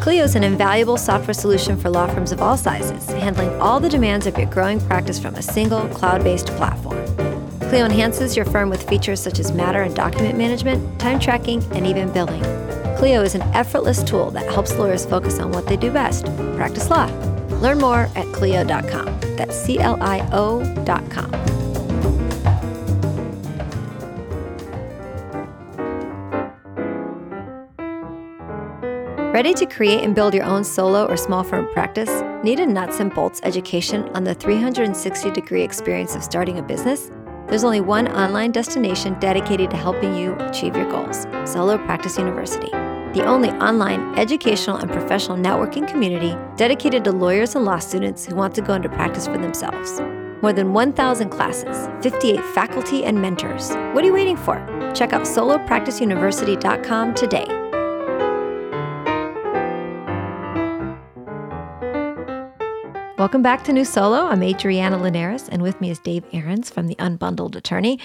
[0.02, 3.88] Clio is an invaluable software solution for law firms of all sizes, handling all the
[3.90, 7.06] demands of your growing practice from a single cloud based platform.
[7.70, 11.88] Clio enhances your firm with features such as matter and document management, time tracking, and
[11.88, 12.44] even billing.
[12.98, 16.26] Clio is an effortless tool that helps lawyers focus on what they do best
[16.56, 17.06] practice law.
[17.60, 19.06] Learn more at Clio.com.
[19.36, 21.32] That's C L I O.com.
[29.34, 32.22] Ready to create and build your own solo or small firm practice?
[32.44, 37.10] Need a nuts and bolts education on the 360 degree experience of starting a business?
[37.54, 42.72] There's only one online destination dedicated to helping you achieve your goals Solo Practice University.
[43.14, 48.34] the only online educational and professional networking community dedicated to lawyers and law students who
[48.36, 50.02] want to go into practice for themselves.
[50.42, 53.70] More than 1,000 classes, 58 faculty and mentors.
[53.94, 54.56] What are you waiting for?
[54.96, 57.63] Check out solopracticeuniversity.com today.
[63.24, 64.26] Welcome back to New Solo.
[64.26, 67.98] I'm Adriana Linares, and with me is Dave Aarons from the Unbundled Attorney.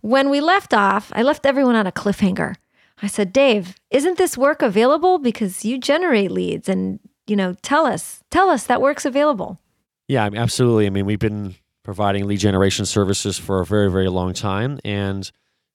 [0.00, 2.54] When we left off, I left everyone on a cliffhanger.
[3.02, 5.18] I said, Dave, isn't this work available?
[5.18, 9.60] Because you generate leads and, you know, tell us, tell us that work's available.
[10.08, 10.86] Yeah, absolutely.
[10.86, 11.54] I mean, we've been
[11.84, 14.80] providing lead generation services for a very, very long time.
[14.86, 15.30] And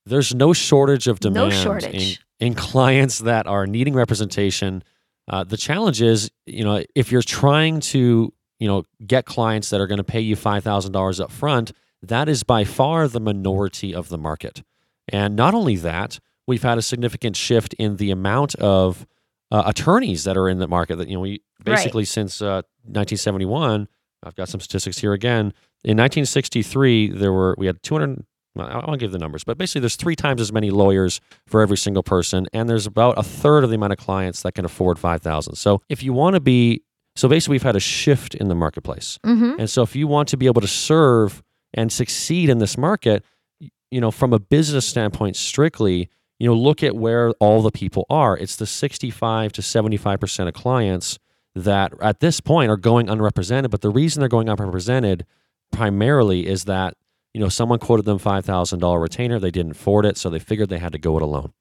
[0.08, 2.20] there's no shortage of demand no shortage.
[2.40, 4.84] In, in clients that are needing representation.
[5.28, 9.82] Uh, the challenge is, you know, if you're trying to, you know, get clients that
[9.82, 14.10] are going to pay you $5,000 up front, that is by far the minority of
[14.10, 14.64] the market.
[15.10, 19.06] And not only that, we've had a significant shift in the amount of
[19.52, 22.08] uh, attorneys that are in the market that, you know, we basically right.
[22.08, 23.88] since uh, 1971,
[24.24, 25.54] I've got some statistics here again.
[25.84, 28.26] In 1963, there were we had 200.
[28.60, 31.78] I won't give the numbers, but basically, there's three times as many lawyers for every
[31.78, 34.98] single person, and there's about a third of the amount of clients that can afford
[34.98, 35.56] five thousand.
[35.56, 36.82] So, if you want to be,
[37.18, 39.60] so basically, we've had a shift in the marketplace, mm-hmm.
[39.60, 41.42] and so if you want to be able to serve
[41.74, 43.24] and succeed in this market,
[43.90, 48.06] you know, from a business standpoint, strictly, you know, look at where all the people
[48.10, 48.38] are.
[48.38, 51.18] It's the 65 to 75 percent of clients
[51.56, 53.72] that at this point are going unrepresented.
[53.72, 55.26] But the reason they're going unrepresented
[55.72, 56.96] primarily is that
[57.34, 60.40] you know someone quoted them five thousand dollar retainer, they didn't afford it, so they
[60.40, 61.52] figured they had to go it alone.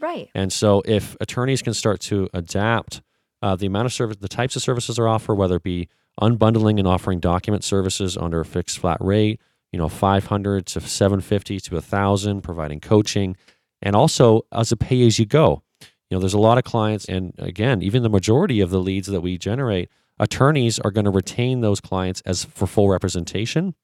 [0.00, 0.30] Right.
[0.34, 3.02] And so if attorneys can start to adapt
[3.42, 5.88] uh, the amount of service, the types of services are offered, whether it be
[6.20, 9.40] unbundling and offering document services under a fixed flat rate,
[9.72, 13.36] you know, 500 to 750 to 1000, providing coaching,
[13.80, 15.62] and also as a pay as you go.
[15.80, 19.08] You know, there's a lot of clients, and again, even the majority of the leads
[19.08, 23.74] that we generate, attorneys are going to retain those clients as for full representation,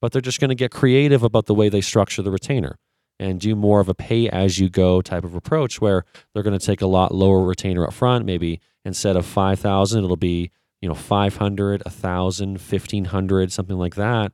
[0.00, 2.78] but they're just going to get creative about the way they structure the retainer
[3.18, 6.58] and do more of a pay as you go type of approach where they're going
[6.58, 8.24] to take a lot lower retainer up front.
[8.24, 14.32] Maybe instead of 5,000, it'll be, you know, 500, 1,000, 1,500, something like that.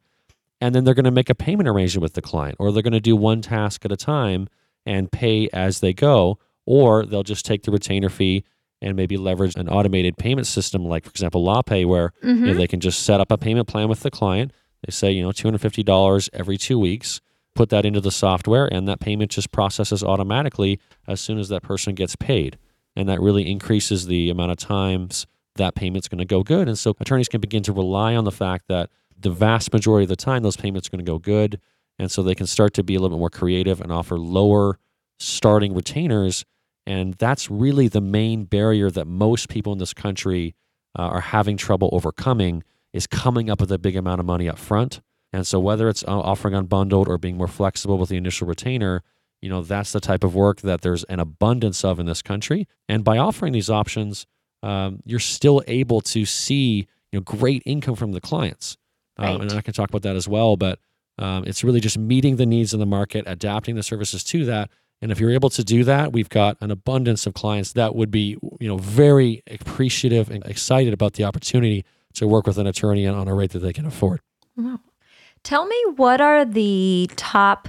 [0.60, 2.92] And then they're going to make a payment arrangement with the client or they're going
[2.92, 4.48] to do one task at a time
[4.84, 8.44] and pay as they go or they'll just take the retainer fee
[8.80, 12.28] and maybe leverage an automated payment system like for example lawpay where mm-hmm.
[12.28, 12.58] you know, mm-hmm.
[12.58, 14.52] they can just set up a payment plan with the client
[14.86, 17.20] they say you know $250 every two weeks
[17.54, 21.62] put that into the software and that payment just processes automatically as soon as that
[21.62, 22.58] person gets paid
[22.98, 26.66] and that really increases the amount of times that payment's going to go good.
[26.66, 30.08] And so attorneys can begin to rely on the fact that the vast majority of
[30.08, 31.60] the time those payments are going to go good.
[32.00, 34.80] And so they can start to be a little bit more creative and offer lower
[35.20, 36.44] starting retainers.
[36.86, 40.56] And that's really the main barrier that most people in this country
[40.98, 44.58] uh, are having trouble overcoming is coming up with a big amount of money up
[44.58, 45.00] front.
[45.32, 49.04] And so whether it's uh, offering unbundled or being more flexible with the initial retainer,
[49.40, 52.66] you know, that's the type of work that there's an abundance of in this country.
[52.88, 54.26] And by offering these options,
[54.62, 58.76] um, you're still able to see, you know, great income from the clients.
[59.18, 59.30] Right.
[59.30, 60.78] Um, and I can talk about that as well, but
[61.18, 64.70] um, it's really just meeting the needs in the market, adapting the services to that,
[65.00, 68.10] and if you're able to do that, we've got an abundance of clients that would
[68.10, 73.06] be, you know, very appreciative and excited about the opportunity to work with an attorney
[73.06, 74.20] on a rate that they can afford.
[74.56, 74.80] Wow.
[75.44, 77.68] Tell me what are the top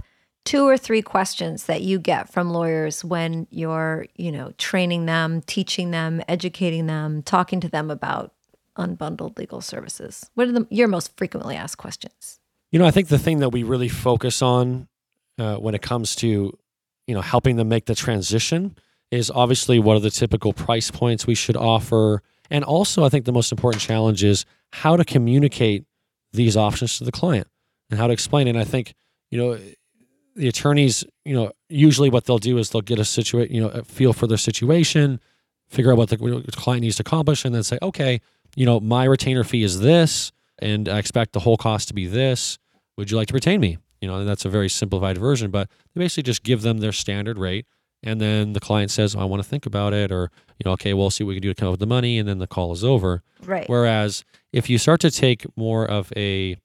[0.49, 5.41] two or three questions that you get from lawyers when you're, you know, training them,
[5.41, 8.33] teaching them, educating them, talking to them about
[8.75, 10.27] unbundled legal services?
[10.33, 12.39] What are the, your most frequently asked questions?
[12.71, 14.87] You know, I think the thing that we really focus on
[15.37, 16.57] uh, when it comes to
[17.05, 18.75] you know helping them make the transition
[19.11, 23.25] is obviously what are the typical price points we should offer and also i think
[23.25, 25.85] the most important challenge is how to communicate
[26.33, 27.47] these options to the client
[27.89, 28.93] and how to explain it and i think
[29.31, 29.57] you know
[30.35, 33.69] the attorneys you know usually what they'll do is they'll get a situation you know
[33.69, 35.19] a feel for their situation
[35.67, 36.17] figure out what the
[36.53, 38.21] client needs to accomplish and then say okay
[38.55, 42.05] you know my retainer fee is this and i expect the whole cost to be
[42.05, 42.57] this
[42.97, 45.69] would you like to retain me you know, and that's a very simplified version, but
[45.93, 47.65] they basically just give them their standard rate.
[48.01, 50.71] And then the client says, oh, I want to think about it, or, you know,
[50.71, 52.17] okay, we'll see what we can do to come up with the money.
[52.17, 53.23] And then the call is over.
[53.43, 53.67] Right.
[53.67, 54.23] Whereas
[54.53, 56.57] if you start to take more of a,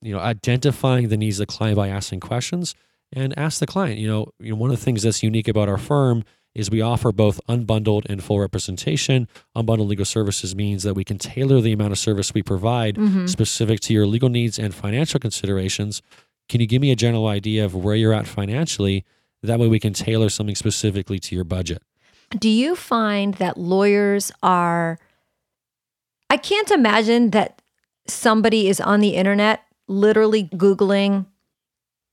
[0.00, 2.76] you know, identifying the needs of the client by asking questions
[3.12, 5.68] and ask the client, you know, you know, one of the things that's unique about
[5.68, 9.28] our firm is we offer both unbundled and full representation.
[9.56, 13.26] Unbundled legal services means that we can tailor the amount of service we provide mm-hmm.
[13.26, 16.02] specific to your legal needs and financial considerations
[16.48, 19.04] can you give me a general idea of where you're at financially?
[19.42, 21.82] That way we can tailor something specifically to your budget.
[22.30, 24.98] Do you find that lawyers are
[26.30, 27.62] I can't imagine that
[28.06, 31.26] somebody is on the internet literally googling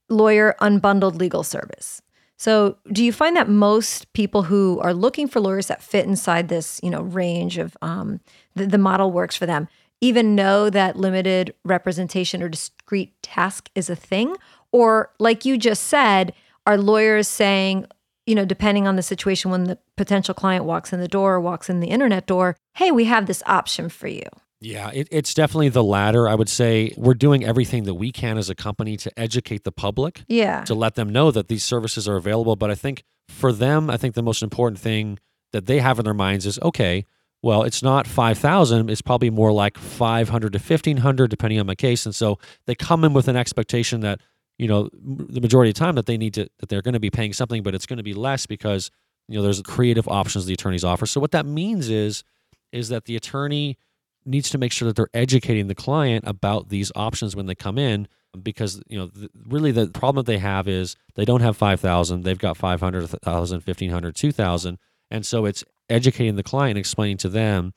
[0.09, 2.01] lawyer unbundled legal service.
[2.37, 6.49] So, do you find that most people who are looking for lawyers that fit inside
[6.49, 8.19] this, you know, range of um,
[8.55, 9.69] the, the model works for them,
[10.01, 14.35] even know that limited representation or discrete task is a thing?
[14.73, 16.33] Or, like you just said,
[16.65, 17.85] are lawyers saying,
[18.25, 21.39] you know, depending on the situation when the potential client walks in the door or
[21.39, 24.27] walks in the internet door, hey, we have this option for you?
[24.65, 26.27] Yeah, it, it's definitely the latter.
[26.27, 29.71] I would say we're doing everything that we can as a company to educate the
[29.71, 30.23] public.
[30.27, 30.63] Yeah.
[30.63, 32.55] To let them know that these services are available.
[32.55, 35.19] But I think for them, I think the most important thing
[35.51, 37.05] that they have in their minds is okay,
[37.43, 38.89] well, it's not 5,000.
[38.89, 42.07] It's probably more like 500 to 1,500, depending on my case.
[42.07, 44.19] And so they come in with an expectation that,
[44.57, 46.99] you know, the majority of the time that they need to, that they're going to
[46.99, 48.89] be paying something, but it's going to be less because,
[49.27, 51.05] you know, there's creative options the attorneys offer.
[51.05, 52.23] So what that means is,
[52.71, 53.77] is that the attorney
[54.25, 57.77] needs to make sure that they're educating the client about these options when they come
[57.77, 58.07] in
[58.41, 62.23] because you know the, really the problem that they have is they don't have 5000
[62.23, 64.77] they've got 500 1000 1500 2000
[65.11, 67.73] and so it's educating the client explaining to them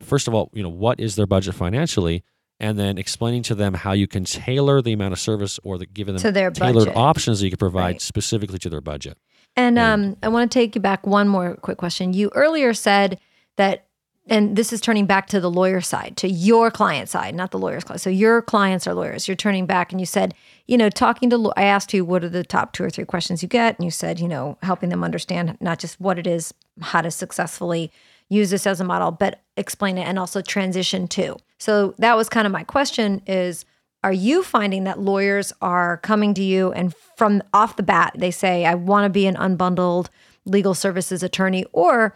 [0.00, 2.22] first of all you know what is their budget financially
[2.60, 5.86] and then explaining to them how you can tailor the amount of service or the,
[5.86, 6.96] giving them tailored budget.
[6.96, 8.02] options that you can provide right.
[8.02, 9.18] specifically to their budget
[9.56, 12.72] and, and um, i want to take you back one more quick question you earlier
[12.72, 13.18] said
[13.56, 13.86] that
[14.28, 17.58] and this is turning back to the lawyer side, to your client side, not the
[17.58, 18.00] lawyer's client.
[18.00, 19.26] So your clients are lawyers.
[19.26, 20.34] You're turning back and you said,
[20.66, 23.42] you know, talking to, I asked you, what are the top two or three questions
[23.42, 23.76] you get?
[23.78, 27.10] And you said, you know, helping them understand not just what it is, how to
[27.10, 27.90] successfully
[28.28, 31.36] use this as a model, but explain it and also transition to.
[31.58, 33.64] So that was kind of my question is,
[34.04, 38.30] are you finding that lawyers are coming to you and from off the bat, they
[38.30, 40.08] say, I want to be an unbundled
[40.44, 41.64] legal services attorney?
[41.72, 42.12] Or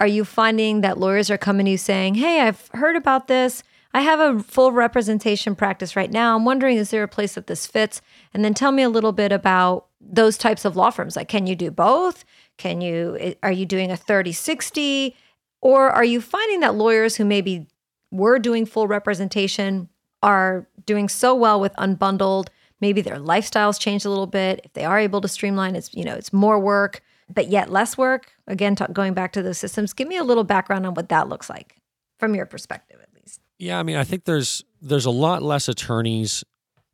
[0.00, 3.62] are you finding that lawyers are coming to you saying, Hey, I've heard about this.
[3.94, 6.36] I have a full representation practice right now.
[6.36, 8.02] I'm wondering, is there a place that this fits?
[8.34, 11.16] And then tell me a little bit about those types of law firms.
[11.16, 12.24] Like, can you do both?
[12.58, 15.16] Can you, are you doing a 30 60?
[15.60, 17.66] Or are you finding that lawyers who maybe
[18.10, 19.88] were doing full representation
[20.22, 22.48] are doing so well with unbundled?
[22.80, 24.60] Maybe their lifestyles changed a little bit.
[24.64, 27.02] If they are able to streamline, it's, you know, it's more work
[27.32, 28.32] but yet less work?
[28.46, 31.28] Again, t- going back to those systems, give me a little background on what that
[31.28, 31.76] looks like
[32.18, 33.40] from your perspective, at least.
[33.58, 36.44] Yeah, I mean, I think there's there's a lot less attorneys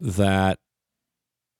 [0.01, 0.59] that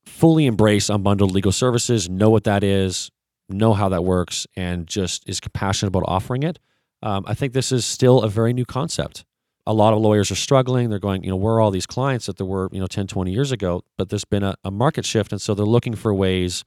[0.05, 3.11] fully embrace unbundled legal services, know what that is,
[3.49, 6.59] know how that works, and just is passionate about offering it.
[7.03, 9.25] Um, I think this is still a very new concept.
[9.67, 10.91] A lot of lawyers are struggling.
[10.91, 13.07] They're going, you know, where are all these clients that there were, you know, 10,
[13.07, 13.83] 20 years ago?
[13.97, 15.33] But there's been a, a market shift.
[15.33, 16.65] And so they're looking for ways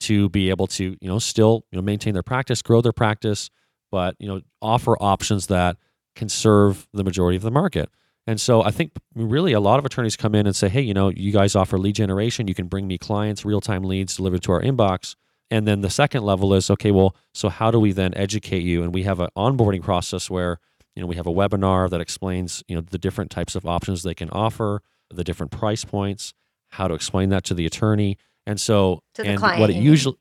[0.00, 3.50] to be able to you know still you know maintain their practice, grow their practice,
[3.90, 5.76] but you know offer options that
[6.16, 7.88] can serve the majority of the market.
[8.26, 10.94] And so I think really a lot of attorneys come in and say, hey, you
[10.94, 12.46] know, you guys offer lead generation.
[12.46, 15.16] You can bring me clients, real time leads delivered to our inbox.
[15.50, 18.82] And then the second level is, okay, well, so how do we then educate you?
[18.82, 20.60] And we have an onboarding process where,
[20.94, 24.02] you know, we have a webinar that explains, you know, the different types of options
[24.02, 26.32] they can offer, the different price points,
[26.68, 28.16] how to explain that to the attorney.
[28.50, 30.16] And so, and client, what it usually,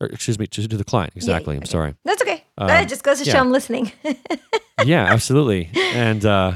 [0.00, 1.12] or excuse me, to, to the client.
[1.14, 1.54] Exactly.
[1.54, 1.94] Yeah, I'm sorry.
[2.04, 2.44] That's okay.
[2.58, 3.34] Um, that just goes to yeah.
[3.34, 3.92] show I'm listening.
[4.84, 5.70] yeah, absolutely.
[5.74, 6.54] And, uh,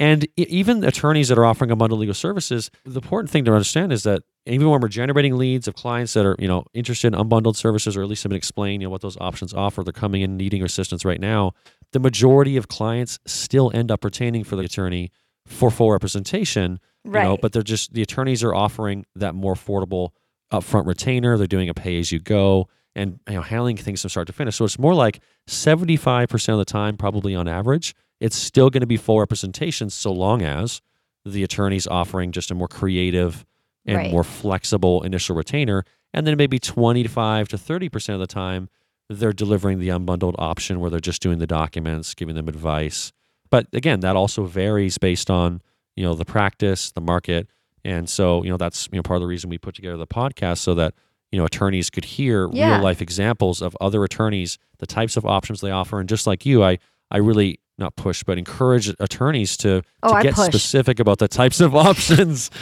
[0.00, 4.04] and even attorneys that are offering unbundled legal services, the important thing to understand is
[4.04, 7.56] that even when we're generating leads of clients that are, you know, interested in unbundled
[7.56, 10.22] services, or at least have been explained, you know, what those options offer, they're coming
[10.22, 11.52] in needing assistance right now.
[11.92, 15.10] The majority of clients still end up retaining for the attorney
[15.46, 17.22] for full representation, right.
[17.22, 20.10] you know, but they're just the attorneys are offering that more affordable
[20.52, 21.36] upfront retainer.
[21.36, 24.32] They're doing a pay as you go and you know handling things from start to
[24.32, 24.56] finish.
[24.56, 28.86] So it's more like 75% of the time, probably on average, it's still going to
[28.86, 30.82] be full representation so long as
[31.24, 33.44] the attorney's offering just a more creative
[33.86, 34.10] and right.
[34.10, 35.84] more flexible initial retainer.
[36.12, 38.68] And then maybe 25 to 30% of the time,
[39.08, 43.12] they're delivering the unbundled option where they're just doing the documents, giving them advice.
[43.50, 45.62] But again, that also varies based on,
[45.96, 47.48] you know, the practice, the market,
[47.84, 50.06] and so, you know, that's you know part of the reason we put together the
[50.06, 50.94] podcast so that
[51.30, 52.74] you know attorneys could hear yeah.
[52.74, 56.44] real life examples of other attorneys, the types of options they offer, and just like
[56.46, 56.78] you, I
[57.10, 61.60] I really not push but encourage attorneys to oh, to get specific about the types
[61.60, 62.50] of options.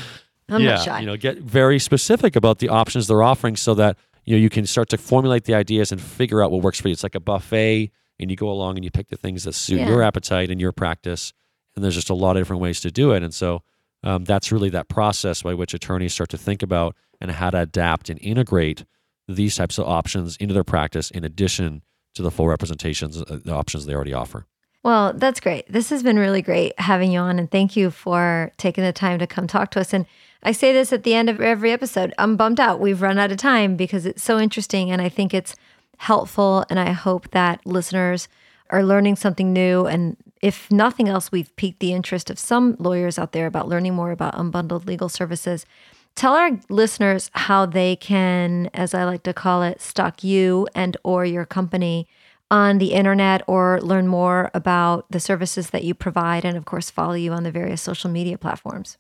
[0.49, 4.37] I'm yeah, you know, get very specific about the options they're offering so that you
[4.37, 6.93] know you can start to formulate the ideas and figure out what works for you.
[6.93, 9.81] It's like a buffet, and you go along and you pick the things that suit
[9.81, 9.89] yeah.
[9.89, 11.33] your appetite and your practice.
[11.75, 13.23] And there's just a lot of different ways to do it.
[13.23, 13.63] And so
[14.07, 17.59] um, that's really that process by which attorneys start to think about and how to
[17.59, 18.85] adapt and integrate
[19.27, 21.83] these types of options into their practice in addition
[22.15, 24.47] to the full representations, uh, the options they already offer.
[24.85, 25.71] Well, that's great.
[25.71, 29.19] This has been really great having you on, and thank you for taking the time
[29.19, 29.93] to come talk to us.
[29.93, 30.07] And
[30.45, 32.79] I say this at the end of every episode I'm bummed out.
[32.79, 35.57] We've run out of time because it's so interesting, and I think it's
[35.97, 36.65] helpful.
[36.71, 38.29] And I hope that listeners
[38.71, 39.87] are learning something new.
[39.87, 40.17] And
[40.47, 44.13] if nothing else, we've piqued the interest of some lawyers out there about learning more
[44.13, 45.67] about unbundled legal services.
[46.15, 50.97] Tell our listeners how they can, as I like to call it, stalk you and
[51.03, 52.07] or your company
[52.49, 56.91] on the internet or learn more about the services that you provide and of course
[56.91, 58.99] follow you on the various social media platforms.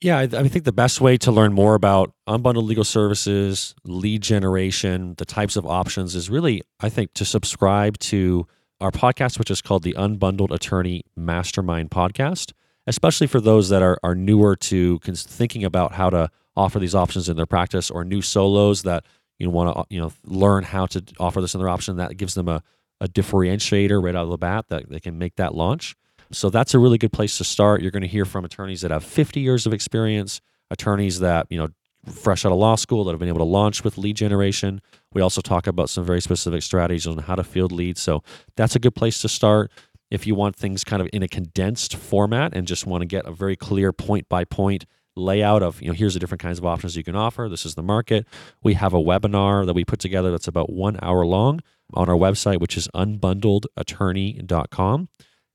[0.00, 4.20] Yeah, I, I, think the best way to learn more about unbundled legal services, lead
[4.22, 8.48] generation, the types of options is really, I think, to subscribe to
[8.80, 12.52] our podcast, which is called the Unbundled Attorney Mastermind Podcast,
[12.86, 17.28] especially for those that are, are newer to thinking about how to offer these options
[17.28, 19.04] in their practice or new solos that
[19.38, 22.34] you want to you know learn how to offer this in their option that gives
[22.34, 22.62] them a
[23.00, 25.94] a differentiator right out of the bat that they can make that launch.
[26.30, 27.80] So that's a really good place to start.
[27.80, 31.58] You're going to hear from attorneys that have 50 years of experience, attorneys that, you
[31.58, 31.68] know,
[32.10, 34.80] fresh out of law school that have been able to launch with lead generation.
[35.12, 38.02] We also talk about some very specific strategies on how to field leads.
[38.02, 38.22] So
[38.56, 39.70] that's a good place to start.
[40.10, 43.26] If you want things kind of in a condensed format and just want to get
[43.26, 44.86] a very clear point by point
[45.16, 47.48] layout of, you know, here's the different kinds of options you can offer.
[47.48, 48.26] This is the market.
[48.62, 51.60] We have a webinar that we put together that's about one hour long
[51.92, 55.08] on our website, which is unbundledattorney.com.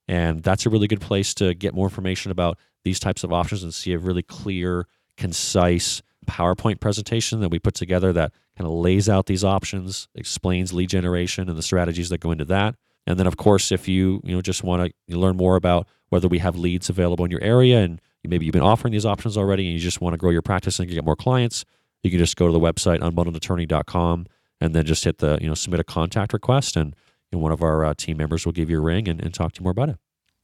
[0.08, 3.64] And that's a really good place to get more information about these types of options
[3.64, 4.86] and see a really clear,
[5.18, 10.74] concise PowerPoint presentation that we put together that kind of lays out these options, explains
[10.74, 12.76] lead generation and the strategies that go into that.
[13.06, 16.28] And then, of course, if you you know just want to learn more about whether
[16.28, 19.66] we have leads available in your area and maybe you've been offering these options already
[19.66, 21.66] and you just want to grow your practice and get more clients,
[22.04, 24.28] you can just go to the website unbundledattorney.com
[24.62, 26.96] and then just hit the you know submit a contact request and
[27.32, 29.34] you know, one of our uh, team members will give you a ring and, and
[29.34, 29.98] talk to you more about it.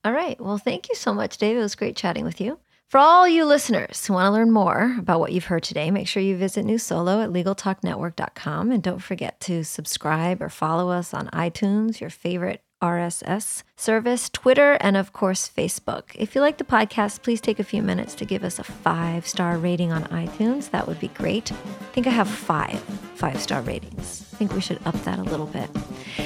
[0.03, 0.39] All right.
[0.39, 1.55] Well thank you so much dave.
[1.55, 2.59] It was great chatting with you
[2.89, 6.07] for all you listeners who want to learn more about what you've heard today, make
[6.07, 11.13] sure you visit New Solo at LegalTalkNetwork.com and don't forget to subscribe or follow us
[11.13, 16.15] on iTunes, your favorite RSS service, Twitter, and of course, Facebook.
[16.15, 19.27] If you like the podcast, please take a few minutes to give us a five
[19.27, 20.69] star rating on iTunes.
[20.71, 21.51] That would be great.
[21.51, 21.55] I
[21.93, 22.79] think I have five
[23.15, 24.25] five star ratings.
[24.33, 25.69] I think we should up that a little bit.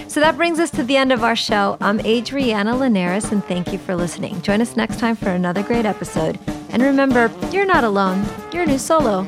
[0.08, 1.78] So that brings us to the end of our show.
[1.82, 4.41] I'm Adriana Linares, and thank you for listening.
[4.41, 6.39] Join us next time for another great episode.
[6.70, 9.28] And remember, you're not alone, you're new solo.